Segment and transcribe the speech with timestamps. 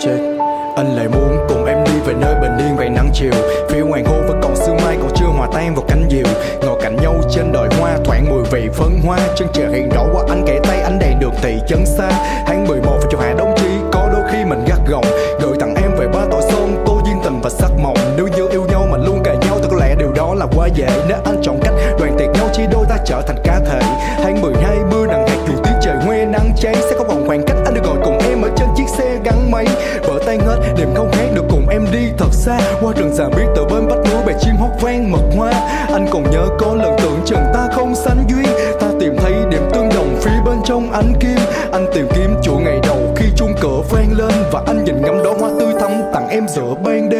[0.00, 0.18] chết.
[0.76, 3.32] Anh lại muốn cùng em đi về nơi bình yên vàng nắng chiều.
[3.70, 6.26] Phía hoàng hôn vẫn còn sương mai còn chưa hòa tan vào cánh diều.
[6.62, 9.18] Ngồi cạnh nhau trên đồi hoa, thoảng mùi vị phấn hoa.
[9.36, 12.10] Chân trời hiện rõ qua anh kể tay anh đèn đường thị trấn xa.
[12.46, 13.34] Tháng 11 và chụp hạ
[29.30, 29.66] gắn máy
[30.02, 32.58] vỡ tan hết niềm không hát được cùng em đi thật xa.
[32.80, 35.50] Qua rừng già biết từ bên vách núi, bè chim hót vang mật hoa.
[35.92, 38.46] Anh còn nhớ có lần tưởng chừng ta không sánh duyên.
[38.80, 41.38] Ta tìm thấy điểm tương đồng phía bên trong ánh kim.
[41.72, 44.32] Anh tìm kiếm chuỗi ngày đầu khi chuông cửa vang lên.
[44.52, 47.19] Và anh nhìn ngắm đó hoa tươi thắm tặng em giữa ban đêm.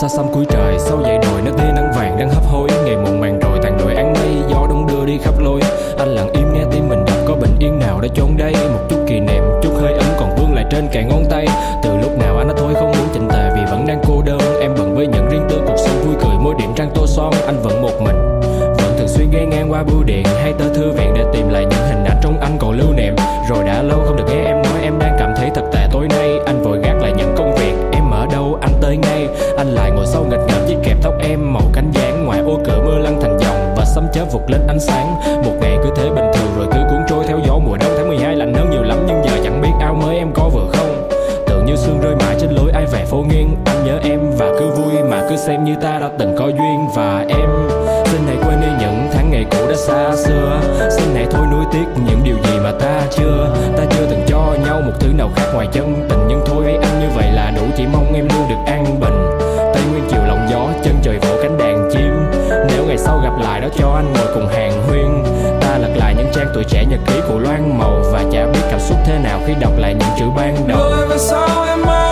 [0.00, 2.68] Xa xăm cuối trời, sau dãy đồi nước thế nắng vàng đang hấp hối.
[2.84, 5.60] Ngày muộn màng rồi, tàn đội án mây, gió đông đưa đi khắp lối.
[5.98, 8.52] Anh lặng im nghe tim mình đập, có bình yên nào đã chôn đây?
[8.52, 11.46] Một chút kỷ niệm, chút hơi ấm còn vương lại trên cả ngón tay.
[11.82, 14.40] Từ lúc nào anh đã thôi không muốn chỉnh tề vì vẫn đang cô đơn.
[14.60, 17.30] Em bận với những riêng tư cuộc sống vui cười môi điểm trang tô son.
[17.46, 20.24] Anh vẫn một mình, vẫn thường xuyên ghé ngang qua bưu điện.
[20.42, 20.99] Hay tờ thư viện
[34.20, 35.14] chớp vụt lên ánh sáng.
[35.44, 37.58] Một ngày cứ thế bình thường, rồi cứ cuốn trôi theo gió.
[37.58, 40.32] Mùa đông tháng 12 lạnh hơn nhiều lắm, nhưng giờ chẳng biết áo mới em
[40.34, 41.08] có vừa không.
[41.46, 43.56] Tưởng như sương rơi mãi trên lối, ai về phố nghiêng.
[43.64, 46.88] Anh nhớ em và cứ vui mà cứ xem như ta đã từng có duyên.
[46.94, 47.50] Và em,
[48.04, 50.60] xin hãy quên đi những tháng ngày cũ đã xa xưa.
[50.90, 54.56] Xin hãy thôi nuối tiếc những điều gì mà ta chưa ta chưa từng cho
[54.66, 56.19] nhau một thứ nào khác ngoài chân tình
[63.78, 65.24] cho anh ngồi cùng hàng huyên.
[65.60, 68.60] Ta lật lại những trang tuổi trẻ nhật ký của loan màu và chả biết
[68.70, 70.78] cảm xúc thế nào khi đọc lại những chữ ban đầu.
[70.78, 72.09] Lùi về sau em anh